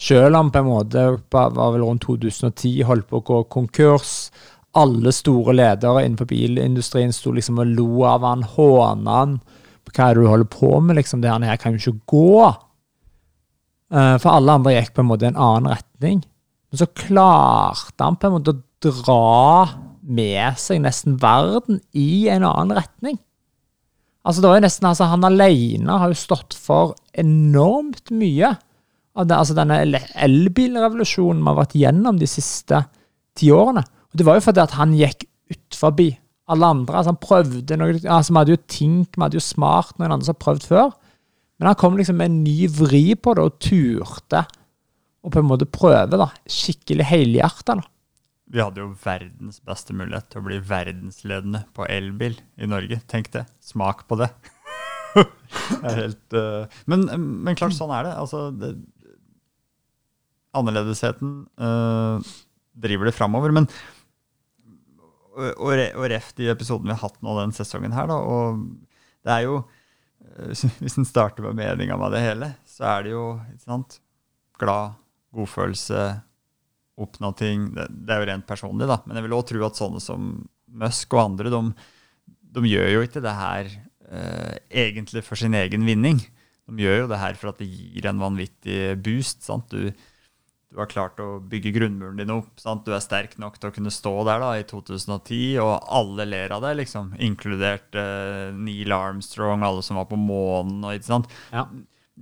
Selv 0.00 0.36
om 0.36 0.50
på 0.50 0.58
en 0.58 0.70
måte 0.70 1.04
var 1.30 1.52
vel 1.52 1.84
rundt 1.84 2.06
2010 2.06 2.82
holdt 2.88 3.06
på 3.10 3.20
å 3.20 3.26
gå 3.28 3.42
konkurs. 3.52 4.32
Alle 4.74 5.12
store 5.14 5.54
ledere 5.54 6.04
innenfor 6.04 6.28
bilindustrien 6.30 7.12
sto 7.14 7.32
liksom 7.34 7.60
og 7.62 7.74
lo 7.76 8.04
av 8.10 8.26
han, 8.26 8.42
håna 8.56 9.18
han. 9.20 9.38
Hva 9.94 10.08
er 10.08 10.16
det 10.16 10.24
du 10.24 10.30
holder 10.30 10.50
på 10.50 10.70
med, 10.82 10.98
liksom? 10.98 11.22
Det 11.22 11.30
her 11.30 11.60
kan 11.60 11.76
jo 11.76 11.82
ikke 11.82 12.10
gå. 12.10 12.38
Uh, 13.94 14.16
for 14.18 14.32
alle 14.32 14.56
andre 14.58 14.74
gikk 14.74 14.94
på 14.96 15.04
en 15.04 15.10
måte 15.12 15.28
i 15.28 15.30
en 15.30 15.38
annen 15.38 15.70
retning. 15.76 16.24
Men 16.70 16.80
så 16.80 16.88
klarte 16.90 18.02
han 18.02 18.18
på 18.18 18.26
en 18.26 18.34
måte 18.34 18.56
å 18.56 18.62
dra 18.82 19.68
med 20.02 20.58
seg 20.60 20.82
nesten 20.84 21.16
verden 21.22 21.78
i 21.96 22.26
en 22.32 22.44
annen 22.48 22.74
retning. 22.80 23.20
Altså 24.24 24.40
det 24.40 24.50
var 24.50 24.58
jo 24.58 24.64
nesten, 24.64 24.88
altså 24.88 25.08
Han 25.12 25.26
alene 25.28 25.98
har 26.00 26.10
jo 26.10 26.18
stått 26.18 26.56
for 26.56 26.94
enormt 27.12 28.10
mye 28.10 28.54
av 29.14 29.28
det, 29.28 29.36
altså 29.36 29.54
denne 29.54 29.78
elbilrevolusjonen 30.26 31.42
vi 31.42 31.50
har 31.52 31.58
vært 31.60 31.76
gjennom 31.78 32.18
de 32.18 32.28
siste 32.28 32.80
ti 33.38 33.52
årene. 33.54 33.84
Og 34.14 34.20
Det 34.20 34.26
var 34.26 34.38
jo 34.38 34.46
fordi 34.46 34.62
at 34.62 34.76
han 34.78 34.94
gikk 34.94 35.26
ut 35.50 35.76
forbi 35.76 36.12
alle 36.48 36.68
andre. 36.76 37.00
altså 37.00 37.10
Han 37.10 37.20
prøvde 37.20 37.78
noe, 37.80 37.96
altså 37.98 38.32
Vi 38.32 38.38
hadde 38.38 38.54
jo 38.54 38.62
Tink, 38.70 39.16
vi 39.16 39.24
hadde 39.24 39.40
jo 39.40 39.42
Smart, 39.42 39.96
noen 39.98 40.14
andre 40.14 40.28
som 40.28 40.36
har 40.36 40.44
prøvd 40.44 40.68
før. 40.70 40.92
Men 41.58 41.70
han 41.70 41.78
kom 41.80 41.98
liksom 41.98 42.18
med 42.20 42.30
en 42.30 42.44
ny 42.46 42.68
vri 42.70 43.14
på 43.18 43.34
det 43.34 43.42
og 43.42 43.58
turte 43.62 44.44
å 45.24 45.32
på 45.32 45.40
en 45.40 45.48
måte 45.48 45.66
prøve 45.70 46.18
da, 46.20 46.28
skikkelig 46.50 47.06
helhjerta. 47.08 47.78
Vi 48.54 48.60
hadde 48.60 48.82
jo 48.82 48.90
verdens 49.02 49.62
beste 49.64 49.94
mulighet 49.96 50.28
til 50.30 50.42
å 50.42 50.46
bli 50.46 50.58
verdensledende 50.68 51.64
på 51.74 51.86
elbil 51.90 52.36
i 52.60 52.68
Norge. 52.68 53.00
Tenk 53.10 53.32
det. 53.34 53.46
Smak 53.64 54.04
på 54.10 54.18
det. 54.20 54.28
det 55.16 55.80
er 55.80 56.00
helt, 56.02 56.36
uh, 56.36 56.82
men, 56.90 57.06
men, 57.16 57.56
klart, 57.56 57.74
sånn 57.74 57.94
er 57.96 58.10
det. 58.10 58.12
Altså, 58.20 58.50
det, 58.52 58.74
annerledesheten 60.54 61.32
uh, 61.58 62.34
driver 62.84 63.08
det 63.08 63.16
framover. 63.16 63.54
Men 63.56 63.70
og, 65.34 65.70
og 65.98 66.06
ref 66.12 66.32
de 66.38 66.50
episodene 66.52 66.92
vi 66.92 66.96
har 66.96 67.02
hatt 67.04 67.22
nå 67.24 67.36
den 67.40 67.54
sesongen 67.56 67.94
her, 67.96 68.08
da, 68.10 68.18
og 68.18 68.62
det 69.24 69.32
er 69.32 69.46
jo 69.46 69.60
uh, 69.62 70.66
Hvis 70.80 70.96
en 71.00 71.08
starter 71.08 71.46
med 71.46 71.58
meninga 71.58 71.98
med 72.00 72.14
det 72.14 72.22
hele, 72.24 72.52
så 72.68 72.86
er 72.96 73.06
det 73.06 73.14
jo 73.14 73.24
ikke 73.52 73.64
sant, 73.66 73.98
glad, 74.60 74.98
godfølelse, 75.34 76.04
oppnå 77.00 77.32
ting. 77.38 77.68
Det, 77.74 77.88
det, 77.90 78.14
er 78.14 78.22
jo 78.22 78.28
rent 78.30 78.46
personlig, 78.46 78.86
da. 78.90 79.00
Men 79.06 79.18
jeg 79.18 79.26
vil 79.26 79.36
òg 79.36 79.48
tro 79.48 79.64
at 79.66 79.80
sånne 79.80 80.02
som 80.02 80.34
Musk 80.74 81.14
og 81.14 81.22
andre, 81.22 81.50
de, 81.54 81.88
de 82.54 82.62
gjør 82.66 82.88
jo 82.96 83.02
ikke 83.06 83.22
det 83.22 83.34
her 83.34 83.68
eh, 84.10 84.54
egentlig 84.84 85.22
for 85.26 85.38
sin 85.38 85.54
egen 85.58 85.86
vinning. 85.86 86.18
De 86.66 86.82
gjør 86.82 87.04
jo 87.04 87.10
det 87.10 87.20
her 87.20 87.38
for 87.38 87.52
at 87.52 87.60
det 87.62 87.68
gir 87.70 88.08
en 88.10 88.22
vanvittig 88.22 88.94
boost. 89.04 89.44
sant? 89.46 89.70
Du, 89.70 89.90
du 90.74 90.80
har 90.82 90.90
klart 90.90 91.20
å 91.22 91.38
bygge 91.38 91.70
grunnmuren 91.76 92.18
din 92.18 92.32
opp. 92.34 92.50
Sant? 92.58 92.82
Du 92.82 92.90
er 92.96 93.02
sterk 93.02 93.36
nok 93.38 93.60
til 93.60 93.70
å 93.70 93.74
kunne 93.76 93.92
stå 93.94 94.10
der 94.26 94.42
da, 94.42 94.48
i 94.58 94.64
2010, 94.66 95.60
og 95.62 95.86
alle 95.86 96.26
ler 96.26 96.54
av 96.56 96.64
deg, 96.64 96.80
liksom. 96.80 97.12
Inkludert 97.22 97.94
uh, 97.94 98.50
Neil 98.58 98.90
Armstrong, 98.96 99.62
alle 99.62 99.84
som 99.86 100.00
var 100.00 100.08
på 100.10 100.18
månen. 100.18 100.82
og 100.82 100.96
ikke 100.96 101.12
sant? 101.12 101.30
Ja. 101.54 101.68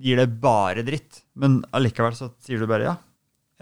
Gir 0.04 0.20
det 0.20 0.28
bare 0.44 0.84
dritt. 0.84 1.22
Men 1.32 1.62
allikevel 1.72 2.18
så 2.18 2.28
sier 2.44 2.60
du 2.60 2.68
bare 2.68 2.90
ja. 2.90 2.94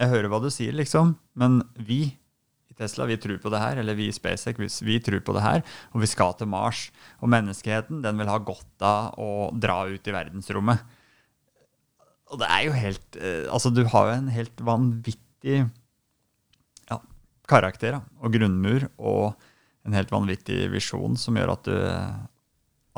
Jeg 0.01 0.11
hører 0.11 0.33
hva 0.33 0.41
du 0.43 0.51
sier, 0.51 0.75
liksom. 0.75 1.15
Men 1.39 1.61
vi 1.79 2.03
i 2.11 2.75
Tesla 2.75 3.07
vi 3.07 3.19
tror 3.21 3.39
på 3.39 3.51
det 3.53 3.63
her, 3.63 3.79
eller 3.79 3.95
vi 3.95 4.09
i 4.11 4.15
SpaceX 4.15 4.59
vi, 4.59 4.67
vi 4.91 4.99
tror 5.03 5.23
på 5.23 5.39
det 5.39 5.45
her, 5.45 5.63
og 5.95 6.03
vi 6.03 6.11
skal 6.11 6.35
til 6.35 6.51
Mars. 6.51 6.89
Og 7.23 7.31
menneskeheten 7.31 8.03
den 8.03 8.19
vil 8.19 8.31
ha 8.31 8.41
godt 8.43 8.83
av 8.83 9.15
å 9.23 9.51
dra 9.55 9.85
ut 9.87 10.03
i 10.03 10.19
verdensrommet. 10.19 10.83
Og 12.31 12.39
det 12.39 12.47
er 12.47 12.65
jo 12.65 12.73
helt 12.75 13.17
eh, 13.19 13.45
Altså, 13.51 13.71
du 13.73 13.83
har 13.91 14.07
jo 14.07 14.17
en 14.17 14.31
helt 14.31 14.63
vanvittig 14.63 15.63
ja, 16.89 16.99
karakter 17.49 17.97
da, 17.97 18.03
og 18.21 18.35
grunnmur 18.35 18.87
og 18.97 19.33
en 19.87 19.97
helt 19.97 20.11
vanvittig 20.13 20.67
visjon 20.71 21.17
som 21.17 21.37
gjør 21.39 21.55
at 21.55 21.67
du, 21.67 21.75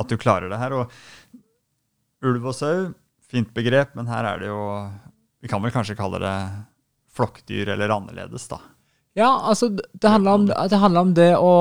at 0.04 0.12
du 0.12 0.20
klarer 0.20 0.52
det 0.52 0.60
her. 0.60 0.76
Og 0.76 2.28
ulv 2.28 2.52
og 2.52 2.58
sau, 2.58 2.92
fint 3.32 3.50
begrep, 3.56 3.96
men 3.98 4.12
her 4.12 4.28
er 4.30 4.44
det 4.44 4.52
jo 4.52 4.62
Vi 5.44 5.50
kan 5.52 5.64
vel 5.64 5.74
kanskje 5.76 5.98
kalle 6.00 6.22
det 6.24 6.36
flokkdyr 7.14 7.74
eller 7.74 7.92
annerledes, 7.94 8.46
da. 8.52 8.60
Ja, 9.18 9.30
altså, 9.50 9.70
det 9.70 10.10
handler 10.10 10.40
om 10.40 10.46
det, 10.50 10.78
handler 10.82 11.08
om 11.08 11.14
det 11.18 11.32
å 11.38 11.56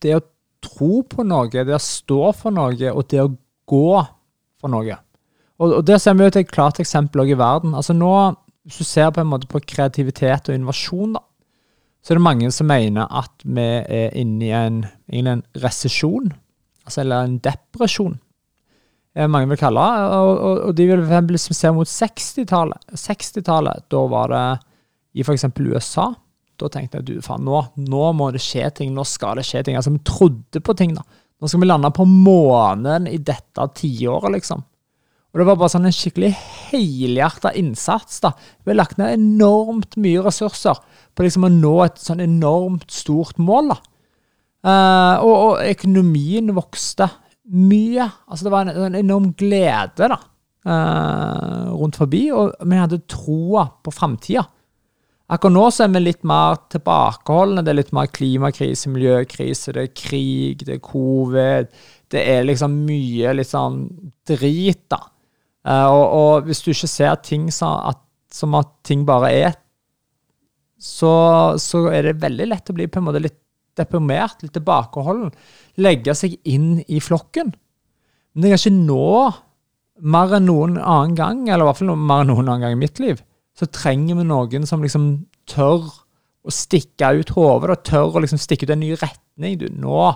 Det 0.00 0.14
å 0.16 0.22
tro 0.64 1.02
på 1.04 1.24
noe, 1.26 1.50
det 1.52 1.76
å 1.76 1.82
stå 1.82 2.32
for 2.32 2.54
noe, 2.54 2.92
og 2.92 3.04
det 3.12 3.20
å 3.20 3.32
gå 3.68 3.88
for 4.60 4.72
noe. 4.72 4.96
Og, 5.64 5.78
og 5.80 5.84
Der 5.88 6.00
ser 6.02 6.16
vi 6.16 6.26
jo 6.26 6.32
et 6.32 6.50
klart 6.52 6.80
eksempel 6.82 7.24
også 7.24 7.34
i 7.34 7.38
verden. 7.40 7.74
Altså 7.74 7.96
nå, 7.96 8.12
Hvis 8.64 8.80
du 8.80 8.84
ser 8.84 9.10
på 9.12 9.20
en 9.20 9.28
måte 9.28 9.48
på 9.48 9.60
kreativitet 9.60 10.48
og 10.48 10.54
innovasjon, 10.54 11.16
da, 11.16 11.20
så 12.04 12.12
er 12.12 12.18
det 12.18 12.24
mange 12.24 12.50
som 12.52 12.68
mener 12.68 13.08
at 13.12 13.44
vi 13.44 13.64
er 13.64 14.14
inne 14.20 14.44
i 14.44 14.52
en, 14.52 14.78
en 15.08 15.42
resesjon, 15.60 16.30
altså, 16.84 17.00
eller 17.00 17.24
en 17.24 17.38
depresjon. 17.44 18.18
Mange 19.14 19.48
vil 19.52 19.60
kalle. 19.60 19.84
Og, 20.16 20.32
og, 20.34 20.60
og 20.68 20.74
de 20.76 20.88
vil 20.90 21.04
liksom 21.30 21.54
se 21.54 21.72
mot 21.72 21.88
60-tallet. 21.88 22.88
60-tallet, 22.98 23.86
Da 23.92 24.02
var 24.10 24.32
det 24.32 24.44
i 25.14 25.22
f.eks. 25.22 25.46
USA. 25.60 26.08
Da 26.58 26.70
tenkte 26.70 27.00
jeg 27.00 27.08
du, 27.08 27.14
faen, 27.22 27.44
nå, 27.46 27.60
nå, 27.78 28.04
må 28.16 28.30
det 28.34 28.42
skje 28.42 28.68
ting. 28.80 28.92
Nå 28.94 29.06
skal 29.08 29.38
det 29.38 29.46
skje 29.46 29.64
ting. 29.66 29.78
Altså, 29.78 29.94
Vi 29.94 30.02
trodde 30.08 30.60
på 30.60 30.76
ting. 30.76 30.96
da. 30.98 31.04
Nå 31.40 31.50
skal 31.50 31.62
vi 31.62 31.70
lande 31.70 31.90
på 31.94 32.06
månen 32.08 33.08
i 33.10 33.18
dette 33.22 33.68
tiåret, 33.78 34.34
liksom. 34.36 34.64
Og 35.34 35.40
det 35.40 35.48
var 35.48 35.56
bare 35.58 35.72
sånn 35.72 35.88
en 35.88 35.94
skikkelig 35.94 36.30
helhjerta 36.70 37.50
innsats. 37.58 38.20
da. 38.22 38.30
Vi 38.62 38.70
har 38.70 38.78
lagt 38.78 39.00
ned 39.00 39.16
enormt 39.16 39.96
mye 39.98 40.22
ressurser 40.22 40.78
på 41.14 41.26
liksom 41.26 41.48
å 41.48 41.50
nå 41.50 41.74
et 41.82 41.98
sånn 41.98 42.22
enormt 42.22 42.86
stort 42.94 43.40
mål. 43.42 43.72
da. 43.74 43.80
Uh, 44.64 45.16
og, 45.26 45.34
og, 45.34 45.56
økonomien 45.66 46.54
vokste 46.54 47.10
mye. 47.50 48.06
Altså 48.30 48.46
Det 48.46 48.52
var 48.54 48.68
en, 48.68 48.78
en 48.86 48.98
enorm 49.02 49.32
glede 49.34 50.06
da, 50.14 50.20
uh, 50.70 51.72
rundt 51.74 51.98
forbi, 51.98 52.28
og 52.32 52.54
vi 52.62 52.78
hadde 52.78 53.02
troa 53.10 53.66
på 53.82 53.92
framtida. 53.92 54.46
Akkurat 55.34 55.56
nå 55.56 55.64
så 55.72 55.86
er 55.86 55.92
vi 55.96 56.04
litt 56.04 56.22
mer 56.28 56.60
tilbakeholdne. 56.70 57.64
Det 57.64 57.72
er 57.72 57.78
litt 57.80 57.92
mer 57.96 58.10
klimakrise, 58.12 58.92
miljøkrise, 58.92 59.74
det 59.74 59.82
er 59.82 59.94
krig, 59.98 60.62
det 60.62 60.76
er 60.76 60.84
covid. 60.84 61.74
Det 62.12 62.22
er 62.22 62.46
liksom 62.46 62.76
mye 62.86 63.34
litt 63.34 63.50
sånn 63.50 63.82
drit, 64.28 64.84
da. 64.92 65.00
Uh, 65.64 65.88
og, 65.88 66.04
og, 66.04 66.48
hvis 66.48 66.60
du 66.60 66.72
ikke 66.74 66.90
ser 66.90 67.14
ting 67.24 67.48
som 67.54 67.78
at, 67.88 68.00
som 68.32 68.56
at 68.58 68.68
ting 68.84 69.06
bare 69.08 69.30
er, 69.32 69.54
så, 70.76 71.14
så, 71.62 71.86
er 71.88 72.10
det 72.10 72.20
veldig 72.20 72.50
lett 72.50 72.68
å 72.68 72.76
bli 72.76 72.88
på 72.90 73.00
en 73.00 73.06
måte 73.06 73.22
litt 73.22 73.38
deprimert, 73.78 74.42
litt 74.44 74.52
tilbakeholden. 74.54 75.32
Legge 75.80 76.14
seg 76.18 76.36
inn 76.44 76.82
i 76.84 77.00
flokken. 77.02 77.54
Men 78.34 78.44
det 78.44 78.52
kan 78.52 78.60
ikke 78.60 78.84
nå, 78.90 79.08
mer 80.14 80.36
enn 80.36 80.48
noen 80.50 80.76
annen 80.76 81.16
gang, 81.18 81.44
eller 81.48 81.64
i 81.64 81.68
hvert 81.70 81.80
fall 81.80 81.94
mer 81.94 82.24
enn 82.24 82.32
noen 82.34 82.48
annen 82.50 82.66
gang 82.66 82.76
i 82.76 82.82
mitt 82.82 83.00
liv, 83.02 83.22
så 83.54 83.70
trenger 83.70 84.18
vi 84.18 84.26
noen 84.26 84.66
som 84.68 84.82
liksom 84.82 85.08
tør 85.50 85.86
å 86.44 86.52
stikke 86.52 87.14
ut 87.20 87.32
hodet, 87.38 87.72
og 87.72 87.84
tør 87.86 88.18
å 88.18 88.24
liksom 88.24 88.40
stikke 88.42 88.68
ut 88.68 88.74
en 88.74 88.82
ny 88.82 88.92
retning. 88.98 89.56
Du, 89.62 89.68
nå 89.72 90.10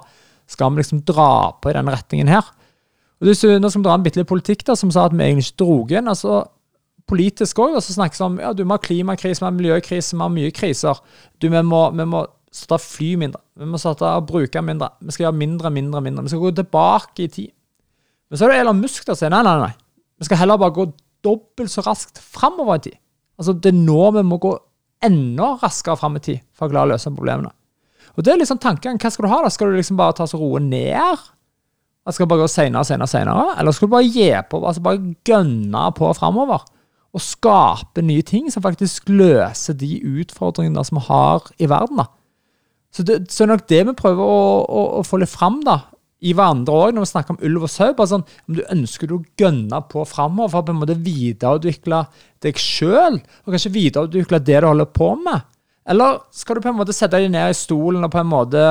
skal 0.51 0.73
vi 0.73 0.83
liksom 0.83 1.05
dra 1.09 1.55
på 1.57 1.71
i 1.71 1.77
denne 1.77 1.95
retningen 1.95 2.31
her. 2.33 2.47
Og 3.19 3.27
hvis 3.27 3.43
du, 3.43 3.51
Nå 3.59 3.71
skal 3.71 3.83
vi 3.83 3.89
dra 3.89 3.97
en 3.99 4.07
bitte 4.07 4.21
litt 4.21 4.31
politikk 4.31 4.65
da, 4.69 4.77
som 4.79 4.93
sa 4.95 5.09
at 5.09 5.15
vi 5.17 5.25
egentlig 5.25 5.51
ikke 5.51 5.65
dro 5.65 5.79
inn. 5.91 6.11
altså 6.11 6.45
Politisk 7.09 7.59
òg 7.65 7.79
snakkes 7.81 8.21
det 8.21 8.27
om 8.27 8.35
ja, 8.43 8.53
du 8.53 8.67
må 8.69 8.77
ha 8.77 8.83
klimakrise, 8.85 9.41
vi 9.41 9.47
har 9.47 9.55
miljøkrise, 9.57 10.15
vi 10.15 10.21
har 10.23 10.33
mye 10.35 10.51
kriser. 10.53 10.99
Du, 11.41 11.49
Vi 11.49 11.63
må, 11.65 11.81
vi 11.97 12.05
må 12.05 12.27
starte 12.53 12.85
fly 12.85 13.15
mindre. 13.21 13.41
Vi 13.57 13.69
må 13.69 13.81
starte 13.81 14.07
å 14.07 14.25
bruke 14.25 14.61
mindre. 14.65 14.91
Vi 15.01 15.15
skal 15.15 15.29
gjøre 15.29 15.41
mindre, 15.41 15.73
mindre, 15.73 16.03
mindre. 16.05 16.25
Vi 16.27 16.33
skal 16.35 16.43
gå 16.45 16.53
tilbake 16.59 17.25
i 17.25 17.29
tid. 17.33 17.51
Men 18.29 18.39
så 18.39 18.45
er 18.45 18.53
det 18.53 18.63
Elon 18.63 18.81
Musk 18.83 19.07
som 19.09 19.17
sier 19.17 19.33
nei, 19.33 19.43
nei, 19.47 19.57
nei. 19.63 19.73
Vi 20.21 20.29
skal 20.29 20.43
heller 20.43 20.61
bare 20.61 20.77
gå 20.77 20.89
dobbelt 21.25 21.73
så 21.73 21.85
raskt 21.87 22.21
framover 22.21 22.79
i 22.79 22.85
tid. 22.91 22.99
Altså, 23.39 23.55
Det 23.57 23.73
er 23.73 23.79
nå 23.79 24.11
vi 24.19 24.25
må 24.27 24.39
gå 24.43 24.53
enda 25.05 25.55
raskere 25.63 25.97
fram 25.97 26.19
i 26.19 26.25
tid 26.25 26.45
for 26.53 26.67
å 26.67 26.73
klare 26.75 26.91
å 26.91 26.93
løse 26.93 27.13
problemene. 27.15 27.55
Og 28.17 28.25
det 28.27 28.33
er 28.33 28.41
liksom 28.41 28.59
tanken. 28.59 28.99
Hva 28.99 29.11
skal 29.15 29.25
du 29.25 29.31
ha? 29.31 29.43
da? 29.45 29.51
Skal 29.55 29.71
du 29.71 29.79
liksom 29.79 29.99
bare 29.99 30.17
ta 30.19 30.27
så 30.27 30.41
roe 30.41 30.61
ned? 30.61 31.27
Jeg 32.09 32.17
skal 32.17 32.29
bare 32.31 32.41
gå 32.41 32.49
senere, 32.49 32.87
senere, 32.89 33.11
senere? 33.11 33.47
Eller 33.61 33.77
skal 33.77 33.91
du 33.91 33.93
bare 33.93 34.09
gi 34.09 34.31
på, 34.49 34.63
altså 34.65 34.85
bare 34.85 35.15
gønne 35.29 35.85
på 35.97 36.11
framover? 36.17 36.65
og 37.17 37.25
skape 37.25 38.05
nye 38.05 38.25
ting 38.27 38.49
som 38.53 38.65
faktisk 38.65 39.09
løser 39.11 39.77
de 39.79 39.99
utfordringene 40.21 40.85
som 40.85 41.01
vi 41.01 41.07
har 41.09 41.47
i 41.59 41.69
verden. 41.71 42.03
da. 42.03 42.09
Så 42.93 43.05
det, 43.05 43.21
så 43.33 43.45
er 43.45 43.53
nok 43.53 43.69
det 43.69 43.85
vi 43.89 43.97
prøver 43.97 44.25
å, 44.25 44.43
å, 44.65 44.83
å 45.01 45.07
få 45.07 45.21
litt 45.21 45.33
fram 45.33 45.61
da, 45.65 45.81
i 46.19 46.33
hverandre 46.35 46.75
òg, 46.75 46.95
når 46.95 47.05
vi 47.05 47.11
snakker 47.13 47.37
om 47.37 47.43
ulv 47.47 47.67
og 47.69 47.71
sau. 47.71 47.93
sånn, 48.11 48.25
Om 48.49 48.57
du 48.59 48.63
ønsker 48.75 49.13
å 49.15 49.23
gønne 49.39 49.81
på 49.91 50.03
framover 50.09 50.51
for 50.51 50.65
å 50.65 50.67
på 50.67 50.75
en 50.75 50.81
måte 50.81 50.99
videreutvikle 50.99 52.03
deg 52.43 52.59
sjøl, 52.59 53.21
og 53.47 53.55
kanskje 53.55 53.75
videreutvikle 53.77 54.43
det 54.43 54.61
du 54.65 54.67
holder 54.67 54.91
på 54.91 55.13
med. 55.23 55.47
Eller 55.89 56.19
skal 56.35 56.59
du 56.59 56.65
på 56.65 56.73
en 56.73 56.81
måte 56.81 56.97
sette 56.97 57.17
deg 57.17 57.31
ned 57.33 57.55
i 57.55 57.57
stolen 57.57 58.05
og 58.05 58.13
på 58.13 58.21
en 58.21 58.29
måte 58.29 58.65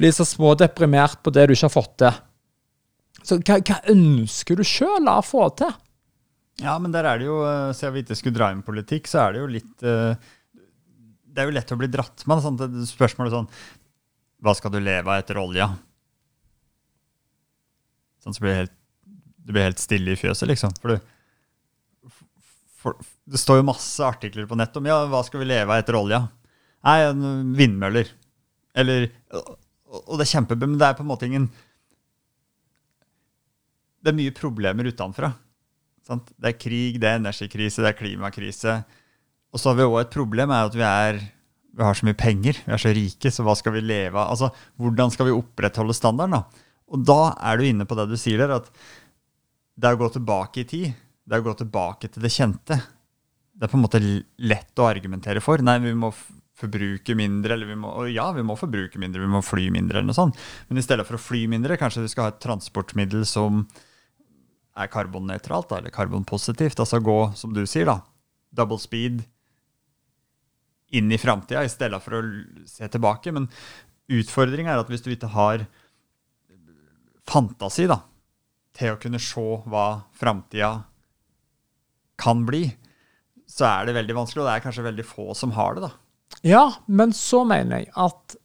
bli 0.00 0.08
så 0.14 0.24
smådeprimert 0.24 1.20
på 1.20 1.32
det 1.34 1.48
du 1.48 1.56
ikke 1.56 1.66
har 1.66 1.74
fått 1.74 1.96
til? 2.00 2.20
Så 3.26 3.38
hva, 3.40 3.58
hva 3.60 3.78
ønsker 3.92 4.58
du 4.58 4.64
sjøl 4.66 5.08
å 5.10 5.20
få 5.24 5.46
til? 5.60 5.72
Ja, 6.60 6.76
men 6.80 6.92
der 6.92 7.06
er 7.08 7.20
det 7.20 7.28
jo, 7.28 7.40
eh, 7.46 7.70
siden 7.76 7.94
vi 7.94 8.02
ikke 8.04 8.18
skulle 8.18 8.36
dra 8.36 8.50
inn 8.52 8.64
politikk, 8.64 9.08
så 9.08 9.24
er 9.24 9.34
det 9.34 9.42
jo 9.42 9.52
litt 9.54 9.84
uh, 9.86 10.12
Det 11.24 11.40
er 11.40 11.48
jo 11.48 11.54
lett 11.56 11.72
å 11.72 11.78
bli 11.80 11.88
dratt 11.88 12.26
med. 12.28 12.42
Sånn, 12.44 12.58
spørsmålet 12.90 13.32
sånn 13.32 13.48
Hva 14.44 14.56
skal 14.58 14.74
du 14.74 14.80
leve 14.82 15.08
av 15.08 15.22
etter 15.22 15.40
olja? 15.40 15.70
Sånn 18.20 18.36
så 18.36 18.44
blir 18.44 18.52
det 18.52 18.60
helt, 18.64 18.76
det 19.46 19.54
blir 19.56 19.64
helt 19.64 19.80
stille 19.80 20.12
i 20.12 20.20
fjøset, 20.20 20.44
liksom. 20.50 20.74
For, 20.82 20.92
du, 20.92 22.10
for 22.76 22.98
det 23.24 23.40
står 23.40 23.62
jo 23.62 23.70
masse 23.70 24.04
artikler 24.04 24.48
på 24.48 24.58
nett 24.60 24.76
om 24.76 24.88
ja, 24.90 24.98
hva 25.08 25.22
skal 25.24 25.40
vi 25.40 25.48
leve 25.48 25.72
av 25.72 25.80
etter 25.80 25.96
olja. 25.96 26.26
Nei, 26.84 26.98
vindmøller. 27.56 28.12
Eller 28.76 29.08
Og 29.88 30.20
det 30.20 30.26
er 30.26 30.32
kjempebra, 30.34 30.68
men 30.68 30.76
det 30.80 30.90
er 30.90 30.98
på 30.98 31.04
en 31.06 31.08
måte 31.08 31.28
ingen 31.30 31.48
Det 34.00 34.12
er 34.12 34.16
mye 34.16 34.34
problemer 34.36 34.88
utenfra. 34.88 35.32
Sant? 36.06 36.32
Det 36.40 36.52
er 36.52 36.58
krig, 36.58 36.96
det 37.02 37.08
er 37.10 37.20
energikrise, 37.20 37.82
det 37.84 37.92
er 37.92 37.98
klimakrise. 37.98 38.78
Og 39.50 39.60
så 39.60 39.70
har 39.70 39.78
vi 39.80 39.88
òg 39.88 40.00
et 40.04 40.14
problem 40.14 40.52
er 40.54 40.70
at 40.70 40.78
vi, 40.78 40.86
er, 40.86 41.20
vi 41.76 41.84
har 41.84 41.98
så 41.98 42.06
mye 42.08 42.18
penger, 42.18 42.62
vi 42.64 42.74
er 42.74 42.82
så 42.82 42.94
rike, 42.96 43.32
så 43.34 43.44
hva 43.46 43.56
skal 43.58 43.76
vi 43.76 43.84
leve 43.84 44.16
av? 44.16 44.32
Altså, 44.32 44.50
Hvordan 44.80 45.12
skal 45.14 45.28
vi 45.28 45.36
opprettholde 45.36 45.96
standarden? 45.96 46.38
da? 46.38 46.66
Og 46.90 47.04
da 47.06 47.20
er 47.46 47.60
du 47.60 47.68
inne 47.68 47.86
på 47.86 47.98
det 47.98 48.08
du 48.10 48.16
sier 48.18 48.40
der, 48.42 48.56
at 48.56 48.70
det 49.80 49.88
er 49.88 49.96
å 49.96 50.00
gå 50.00 50.10
tilbake 50.16 50.62
i 50.62 50.68
tid. 50.68 50.90
Det 51.22 51.36
er 51.36 51.44
å 51.44 51.46
gå 51.46 51.54
tilbake 51.60 52.10
til 52.10 52.24
det 52.24 52.32
kjente. 52.34 52.80
Det 53.54 53.66
er 53.66 53.70
på 53.70 53.78
en 53.78 53.84
måte 53.84 54.00
lett 54.00 54.80
å 54.80 54.88
argumentere 54.88 55.42
for. 55.44 55.62
Nei, 55.62 55.76
vi 55.84 55.92
må 55.96 56.10
forbruke 56.60 57.14
mindre, 57.16 57.54
eller 57.54 57.70
vi 57.70 57.76
må, 57.78 57.92
ja, 58.12 58.26
vi 58.36 58.44
må 58.44 58.56
forbruke 58.58 59.00
mindre, 59.00 59.22
vi 59.22 59.30
må 59.30 59.40
fly 59.44 59.68
mindre, 59.72 60.00
eller 60.00 60.10
noe 60.10 60.18
sånt. 60.18 60.40
Men 60.68 60.80
i 60.80 60.84
stedet 60.84 61.06
for 61.08 61.16
å 61.16 61.22
fly 61.22 61.46
mindre, 61.50 61.78
kanskje 61.80 62.04
vi 62.04 62.12
skal 62.12 62.26
ha 62.26 62.34
et 62.34 62.42
transportmiddel 62.42 63.24
som 63.28 63.62
er 64.78 64.90
karbonnøytralt, 64.90 65.72
eller 65.76 65.94
karbonpositivt. 65.94 66.80
Altså 66.80 67.00
gå, 67.02 67.18
som 67.38 67.54
du 67.54 67.62
sier, 67.66 67.88
da, 67.90 68.00
double 68.54 68.78
speed 68.80 69.22
inn 70.96 71.10
i 71.12 71.18
framtida, 71.20 71.62
i 71.64 71.70
stedet 71.70 72.00
for 72.02 72.18
å 72.18 72.22
se 72.68 72.88
tilbake. 72.90 73.32
Men 73.34 73.48
utfordringa 74.10 74.74
er 74.74 74.82
at 74.82 74.90
hvis 74.90 75.04
du 75.04 75.12
ikke 75.14 75.30
har 75.34 75.66
fantasi 77.30 77.86
da, 77.90 78.00
til 78.76 78.94
å 78.94 79.00
kunne 79.02 79.20
se 79.22 79.46
hva 79.70 79.86
framtida 80.16 80.72
kan 82.20 82.44
bli, 82.46 82.66
så 83.50 83.66
er 83.66 83.88
det 83.88 83.96
veldig 83.96 84.16
vanskelig, 84.18 84.44
og 84.44 84.48
det 84.50 84.56
er 84.56 84.64
kanskje 84.64 84.86
veldig 84.86 85.06
få 85.06 85.32
som 85.38 85.54
har 85.56 85.76
det. 85.76 85.88
da. 85.88 85.92
Ja, 86.46 86.64
men 86.86 87.14
så 87.16 87.42
mener 87.48 87.82
jeg 87.82 87.90
at 87.98 88.36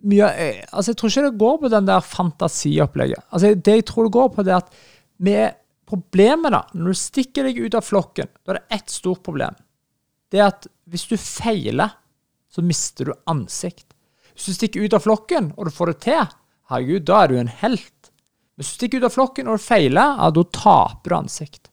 mye, 0.00 0.26
altså 0.72 0.94
Jeg 0.94 0.96
tror 0.96 1.10
ikke 1.10 1.24
det 1.26 1.40
går 1.42 1.56
på 1.60 1.70
den 1.74 1.88
der 1.88 2.00
fantasiopplegget. 2.00 3.26
Altså 3.28 3.50
Det 3.52 3.74
jeg 3.74 3.84
tror 3.84 4.06
det 4.06 4.14
går 4.14 4.30
på, 4.32 4.44
det 4.46 4.54
er 4.54 4.62
at 4.62 4.70
med 5.20 5.56
problemet 5.90 6.54
da, 6.54 6.62
når 6.74 6.92
du 6.94 7.00
stikker 7.00 7.46
deg 7.48 7.58
ut 7.60 7.76
av 7.76 7.84
flokken, 7.84 8.30
da 8.44 8.54
er 8.54 8.60
det 8.60 8.78
ett 8.78 8.92
stort 8.92 9.22
problem. 9.26 9.56
Det 10.30 10.38
er 10.38 10.52
at 10.52 10.68
hvis 10.90 11.08
du 11.10 11.16
feiler, 11.18 11.96
så 12.50 12.62
mister 12.66 13.10
du 13.10 13.14
ansikt. 13.30 13.88
Hvis 14.34 14.50
du 14.50 14.56
stikker 14.56 14.86
ut 14.86 14.94
av 14.96 15.04
flokken, 15.04 15.52
og 15.56 15.66
du 15.66 15.74
får 15.74 15.92
det 15.92 15.98
til, 16.06 16.22
herregud, 16.70 17.04
da 17.06 17.18
er 17.22 17.30
du 17.30 17.40
en 17.40 17.52
helt. 17.60 18.10
Hvis 18.58 18.72
du 18.72 18.78
stikker 18.78 19.02
ut 19.02 19.08
av 19.10 19.14
flokken 19.14 19.50
og 19.50 19.58
du 19.58 19.64
feiler, 19.64 20.16
ja, 20.16 20.30
da 20.34 20.46
taper 20.54 21.12
du 21.12 21.18
ansikt. 21.18 21.70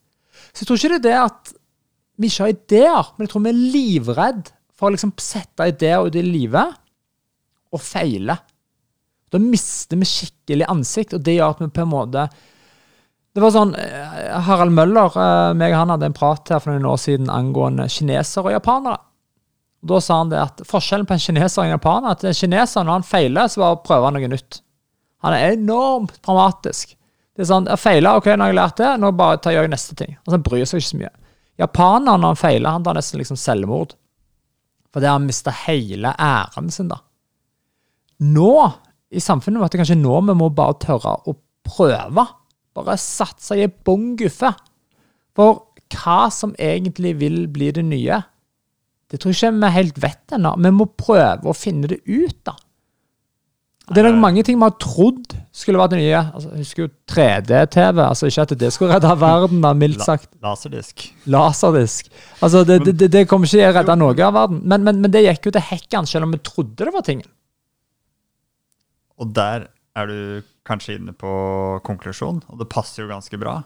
Så 0.51 0.63
jeg 0.63 0.69
tror 0.69 0.79
ikke 0.79 0.89
det 0.89 0.97
er 0.97 1.07
det 1.07 1.17
at 1.21 1.53
vi 2.17 2.29
ikke 2.29 2.43
har 2.43 2.53
ideer, 2.53 3.09
men 3.13 3.27
jeg 3.27 3.33
tror 3.33 3.45
vi 3.45 3.53
er 3.53 3.63
livredd 3.77 4.51
for 4.77 4.89
å 4.89 4.93
liksom 4.93 5.13
sette 5.21 5.69
ideer 5.69 6.05
ut 6.05 6.17
i 6.17 6.25
livet 6.25 6.77
og 7.73 7.83
feile. 7.83 8.37
Da 9.29 9.41
mister 9.41 9.99
vi 9.99 10.07
skikkelig 10.07 10.69
ansikt, 10.71 11.17
og 11.17 11.25
det 11.25 11.37
gjør 11.37 11.55
at 11.55 11.61
vi 11.61 11.73
på 11.73 11.83
en 11.83 11.91
måte 11.93 12.27
Det 13.37 13.43
var 13.43 13.51
sånn 13.53 13.75
eh, 13.77 14.37
Harald 14.47 14.73
Møller 14.73 15.13
eh, 15.13 15.51
meg 15.53 15.75
og 15.75 15.83
han 15.83 15.91
hadde 15.93 16.07
en 16.09 16.15
prat 16.17 16.49
her 16.49 16.61
for 16.63 16.73
noen 16.73 16.87
år 16.89 16.97
siden 16.97 17.27
angående 17.29 17.85
kinesere 17.93 18.49
og 18.49 18.55
japanere. 18.55 18.97
Og 19.85 19.91
Da 19.91 19.99
sa 20.01 20.15
han 20.23 20.31
det 20.31 20.39
at 20.41 20.63
forskjellen 20.65 21.05
på 21.05 21.13
en 21.13 21.21
kineser 21.21 21.61
og 21.61 21.67
en 21.67 21.75
japaner 21.75 22.15
at 22.15 22.25
en 22.25 22.33
kineser, 22.33 22.81
når 22.87 22.95
han 22.95 23.05
feiler, 23.05 23.51
så 23.53 23.61
bare 23.61 23.77
prøver 23.85 24.07
han 24.09 24.17
noe 24.17 24.31
nytt. 24.31 24.57
Han 25.21 25.35
er 25.37 25.53
enormt 25.53 26.17
dramatisk. 26.25 26.95
Det 27.37 27.45
er 27.45 27.49
sånn, 27.51 27.69
jeg 27.69 27.77
feiler, 27.83 28.17
ok, 28.17 28.31
nå 28.33 28.47
har 28.47 28.49
jeg 28.55 28.57
lært 28.57 28.81
det, 28.81 28.89
nå 28.97 29.13
bare 29.13 29.37
tar 29.45 29.53
jeg 29.53 29.69
neste 29.69 29.93
ting. 30.01 30.17
Og 30.25 30.33
så 30.33 30.41
bryr 30.41 30.65
seg 30.65 30.81
ikke 30.81 30.89
så 30.89 31.01
mye. 31.03 31.13
Japaneren, 31.61 32.23
når 32.23 32.33
han 32.33 32.41
feiler, 32.41 32.73
han 32.73 32.89
tar 32.89 32.97
nesten 32.97 33.21
liksom 33.21 33.37
selvmord. 33.37 33.93
Fordi 34.97 35.11
han 35.11 35.29
mister 35.29 35.53
hele 35.67 36.15
æren 36.17 36.73
sin, 36.73 36.89
da. 36.89 36.97
Nå, 38.25 38.49
i 39.13 39.21
samfunnet 39.21 39.61
vårt, 39.61 39.77
er 39.77 39.83
kanskje 39.83 40.01
nå 40.01 40.17
vi 40.25 40.37
må 40.41 40.49
bare 40.57 40.79
tørre 40.81 41.19
å 41.29 41.37
prøve. 41.69 42.25
Bare 42.77 42.99
satse 43.01 43.57
i 43.57 43.67
bong 43.67 44.15
guffe. 44.19 44.53
For 45.37 45.63
hva 45.93 46.27
som 46.33 46.55
egentlig 46.59 47.15
vil 47.21 47.45
bli 47.51 47.71
det 47.75 47.85
nye, 47.87 48.21
det 49.07 49.21
tror 49.21 49.31
jeg 49.31 49.39
ikke 49.39 49.59
vi 49.63 49.75
helt 49.77 49.99
vet 50.03 50.35
ennå. 50.35 50.55
Vi 50.59 50.71
må 50.75 50.87
prøve 50.99 51.47
å 51.47 51.55
finne 51.55 51.89
det 51.91 52.01
ut, 52.05 52.39
da. 52.47 52.57
Det 53.87 54.01
er 54.01 54.09
nok 54.09 54.19
mange 54.19 54.41
ting 54.43 54.57
vi 54.59 54.67
har 54.67 54.73
trodd 54.83 55.31
skulle 55.55 55.79
vært 55.79 55.93
det 55.93 56.01
nye. 56.01 56.19
Altså, 56.19 56.49
jeg 56.51 56.65
husker 56.65 56.81
jo 56.83 56.89
3D-TV. 57.07 58.01
altså 58.03 58.27
Ikke 58.27 58.43
at 58.43 58.53
det 58.59 58.71
skulle 58.75 58.97
redde 58.97 59.13
verden, 59.21 59.61
da, 59.63 59.71
mildt 59.79 60.03
sagt. 60.03 60.27
Laserdisk. 60.43 61.05
Laserdisk. 61.31 62.11
Altså, 62.43 62.65
Det, 62.67 62.81
det, 62.83 63.07
det 63.13 63.23
kommer 63.31 63.47
ikke 63.47 63.61
til 63.61 63.69
å 63.69 63.77
redde 63.77 63.95
noe 64.01 64.17
av 64.27 64.35
verden. 64.35 64.59
Men, 64.65 64.83
men, 64.83 64.99
men, 65.05 65.13
det 65.13 65.23
gikk 65.23 65.47
jo 65.47 65.55
til 65.55 65.65
hekken, 65.69 66.09
selv 66.09 66.27
om 66.27 66.35
vi 66.35 66.41
trodde 66.43 66.83
det 66.83 66.93
var 66.97 67.07
tingen. 67.07 67.29
Og 69.17 69.31
der 69.33 69.69
er 69.97 70.11
du 70.11 70.19
kanskje 70.67 70.97
inne 70.99 71.15
på 71.15 71.31
konklusjon, 71.87 72.43
og 72.47 72.61
det 72.61 72.69
passer 72.71 73.03
jo 73.03 73.11
ganske 73.11 73.39
bra. 73.41 73.61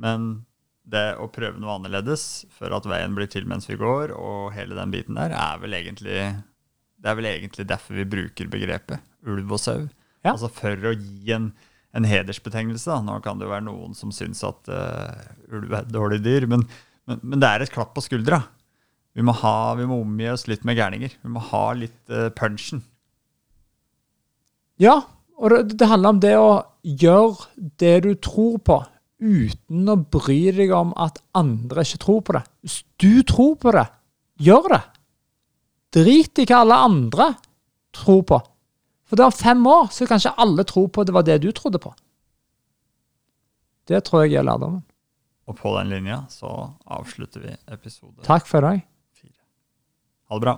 Men 0.00 0.44
det 0.84 1.14
å 1.20 1.30
prøve 1.32 1.60
noe 1.60 1.78
annerledes 1.78 2.44
før 2.54 2.76
at 2.78 2.88
veien 2.88 3.14
blir 3.16 3.28
til 3.32 3.46
mens 3.48 3.68
vi 3.70 3.78
går, 3.80 4.12
og 4.16 4.52
hele 4.56 4.76
den 4.78 4.92
biten 4.94 5.18
der, 5.18 5.34
er 5.34 5.62
vel 5.62 5.76
egentlig 5.76 6.18
det 7.04 7.10
er 7.10 7.18
vel 7.18 7.28
egentlig 7.28 7.66
derfor 7.68 7.98
vi 7.98 8.06
bruker 8.08 8.48
begrepet 8.48 9.28
ulv 9.28 9.50
og 9.52 9.60
sau. 9.60 9.82
Ja. 10.24 10.32
Altså 10.32 10.48
for 10.52 10.88
å 10.88 10.94
gi 10.96 11.34
en, 11.36 11.50
en 11.92 12.06
hedersbetegnelse. 12.08 12.88
Da. 12.88 13.02
Nå 13.04 13.18
kan 13.24 13.36
det 13.36 13.44
jo 13.44 13.52
være 13.52 13.66
noen 13.66 13.96
som 13.98 14.12
syns 14.14 14.40
at 14.46 14.70
uh, 14.72 15.12
ulv 15.52 15.68
er 15.68 15.82
et 15.82 15.92
dårlig 15.92 16.22
dyr, 16.24 16.48
men, 16.48 16.64
men, 17.04 17.20
men, 17.20 17.42
det 17.42 17.50
er 17.50 17.64
et 17.64 17.74
klapp 17.74 17.92
på 17.96 18.04
skuldra. 18.06 18.40
Vi 19.14 19.24
må, 19.24 19.34
ha, 19.44 19.74
vi 19.76 19.84
må 19.86 20.00
omgi 20.00 20.30
oss 20.32 20.46
litt 20.48 20.64
med 20.64 20.78
gærninger. 20.80 21.12
Vi 21.20 21.34
må 21.34 21.44
ha 21.52 21.64
litt 21.76 22.00
uh, 22.08 22.30
punchen. 22.34 22.80
Ja, 24.80 25.02
og 25.38 25.50
det, 25.50 25.78
det 25.78 25.88
handler 25.90 26.14
om 26.14 26.20
det 26.22 26.34
å 26.38 26.50
gjøre 26.84 27.70
det 27.80 27.94
du 28.04 28.12
tror 28.22 28.58
på, 28.64 28.78
uten 29.24 29.88
å 29.90 29.96
bry 29.96 30.40
deg 30.54 30.72
om 30.76 30.92
at 31.00 31.20
andre 31.36 31.84
ikke 31.86 32.02
tror 32.02 32.22
på 32.26 32.36
det. 32.36 32.44
Hvis 32.64 32.80
du 33.00 33.22
tror 33.26 33.54
på 33.60 33.74
det, 33.74 33.86
gjør 34.42 34.70
det. 34.74 34.82
Drit 35.94 36.42
i 36.42 36.46
hva 36.50 36.62
alle 36.64 36.80
andre 36.88 37.28
tror 37.94 38.24
på. 38.28 38.40
For 39.08 39.20
det 39.20 39.28
om 39.28 39.36
fem 39.36 39.66
år 39.70 39.90
så 39.94 40.08
kanskje 40.10 40.34
alle 40.40 40.64
tror 40.66 40.88
på 40.92 41.04
det 41.06 41.14
var 41.14 41.26
det 41.26 41.38
du 41.44 41.50
trodde 41.54 41.80
på. 41.82 41.92
Det 43.88 44.00
tror 44.06 44.24
jeg 44.24 44.40
er 44.40 44.46
lærdommen. 44.46 44.82
Og 45.44 45.58
på 45.58 45.74
den 45.76 45.92
linja 45.92 46.22
så 46.32 46.50
avslutter 46.88 47.42
vi 47.44 47.52
episode 47.68 48.24
Takk 48.24 48.48
for 48.48 48.64
i 48.64 48.70
dag. 48.70 48.84
Ha 50.30 50.38
det 50.38 50.46
bra. 50.46 50.54